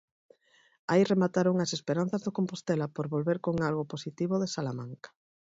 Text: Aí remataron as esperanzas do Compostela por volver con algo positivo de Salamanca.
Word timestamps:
Aí 0.91 1.01
remataron 1.13 1.55
as 1.63 1.71
esperanzas 1.77 2.23
do 2.25 2.31
Compostela 2.37 2.87
por 2.95 3.05
volver 3.15 3.37
con 3.45 3.55
algo 3.67 3.89
positivo 3.93 4.35
de 4.39 4.51
Salamanca. 4.55 5.09